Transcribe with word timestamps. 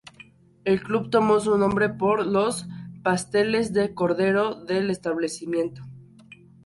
El 0.65 0.81
club 0.81 1.11
tomó 1.11 1.39
su 1.39 1.55
nombre 1.59 1.87
por 1.89 2.25
los 2.25 2.65
pasteles 3.03 3.71
de 3.71 3.93
cordero 3.93 4.55
del 4.65 4.89
establecimiento. 4.89 5.83